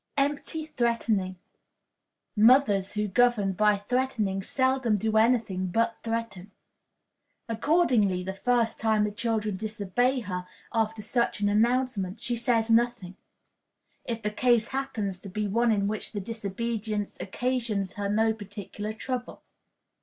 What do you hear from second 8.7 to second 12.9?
time the children disobey her, after such an announcement, she says